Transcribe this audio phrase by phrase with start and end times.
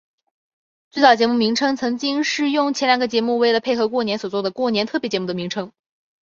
[0.89, 5.71] 最早节目名称曾经是用前两个节目为了配合过年所做的过年特别节目的名称。